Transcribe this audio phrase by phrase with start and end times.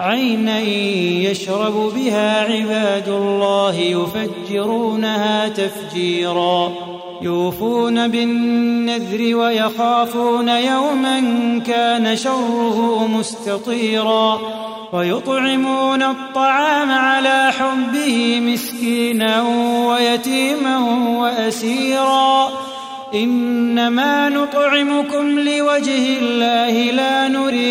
[0.00, 0.60] عينا
[1.30, 6.72] يشرب بها عباد الله يفجرونها تفجيرا
[7.22, 11.20] يوفون بالنذر ويخافون يوما
[11.66, 14.40] كان شره مستطيرا
[14.92, 19.42] ويطعمون الطعام على حبه مسكينا
[19.86, 20.78] ويتيما
[21.18, 22.50] واسيرا.
[23.14, 27.19] إنما نطعمكم لوجه الله لا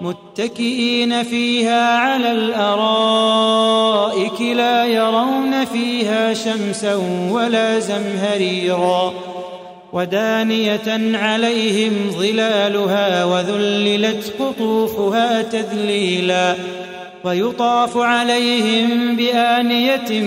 [0.00, 3.80] متكئين فيها على الأرائك
[4.40, 6.94] لا يرون فيها شمسا
[7.30, 9.12] ولا زمهريرا
[9.92, 16.54] ودانية عليهم ظلالها وذللت قطوفها تذليلا
[17.24, 20.20] ويطاف عليهم بآنية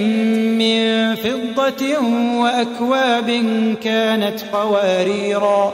[0.59, 1.99] من فضة
[2.39, 3.45] وأكواب
[3.83, 5.73] كانت قواريرا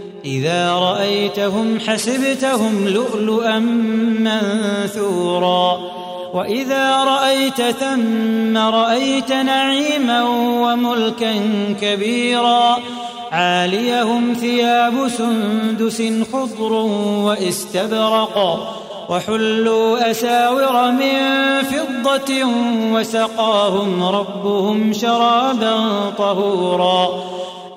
[0.25, 3.59] إذا رأيتهم حسبتهم لؤلؤا
[4.19, 5.79] منثورا.
[6.33, 10.23] وإذا رأيت ثم رأيت نعيما
[10.63, 11.33] وملكا
[11.81, 12.77] كبيرا.
[13.31, 16.73] عاليهم ثياب سندس خضر
[17.25, 18.67] واستبرق.
[19.09, 21.17] وحلوا أساور من
[21.61, 22.45] فضة
[22.93, 27.23] وسقاهم ربهم شرابا طهورا.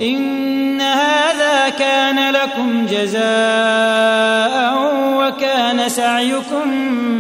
[0.01, 2.04] إن هذا كان
[2.45, 4.75] لكم جزاء
[5.19, 6.69] وكان سعيكم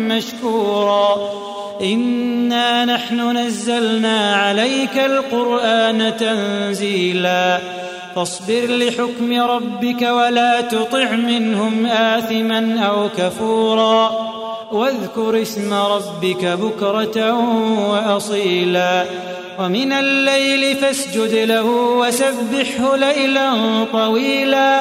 [0.08, 1.30] مشكورا.
[1.82, 7.58] إنا نحن نزلنا عليك القرآن تنزيلا.
[8.16, 14.10] فاصبر لحكم ربك ولا تطع منهم آثما أو كفورا.
[14.72, 17.38] واذكر اسم ربك بكرة
[17.90, 19.04] وأصيلا.
[19.58, 23.54] ومن الليل فاسجد له وسبحه ليلا
[23.92, 24.80] طويلا.